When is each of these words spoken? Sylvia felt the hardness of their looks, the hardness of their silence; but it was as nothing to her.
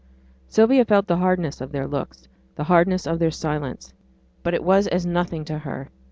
Sylvia 0.47 0.83
felt 0.83 1.05
the 1.05 1.17
hardness 1.17 1.61
of 1.61 1.71
their 1.71 1.85
looks, 1.87 2.27
the 2.55 2.63
hardness 2.63 3.05
of 3.05 3.19
their 3.19 3.29
silence; 3.29 3.93
but 4.41 4.55
it 4.55 4.63
was 4.63 4.87
as 4.87 5.05
nothing 5.05 5.45
to 5.45 5.59
her. 5.59 5.89